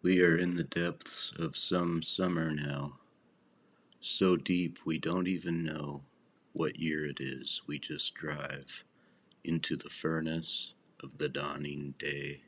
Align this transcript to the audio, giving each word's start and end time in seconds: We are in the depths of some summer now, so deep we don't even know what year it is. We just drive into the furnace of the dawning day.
We 0.00 0.22
are 0.22 0.36
in 0.36 0.54
the 0.54 0.62
depths 0.62 1.32
of 1.40 1.56
some 1.56 2.04
summer 2.04 2.52
now, 2.52 3.00
so 4.00 4.36
deep 4.36 4.78
we 4.84 4.96
don't 4.96 5.26
even 5.26 5.64
know 5.64 6.04
what 6.52 6.78
year 6.78 7.04
it 7.04 7.18
is. 7.18 7.62
We 7.66 7.80
just 7.80 8.14
drive 8.14 8.84
into 9.42 9.74
the 9.74 9.90
furnace 9.90 10.74
of 11.02 11.18
the 11.18 11.28
dawning 11.28 11.96
day. 11.98 12.42